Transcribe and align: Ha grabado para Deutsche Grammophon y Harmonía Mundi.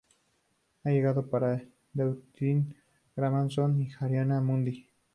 Ha 0.83 0.89
grabado 0.89 1.29
para 1.29 1.63
Deutsche 1.93 2.63
Grammophon 3.15 3.79
y 3.83 3.91
Harmonía 3.99 4.41
Mundi. 4.41 4.87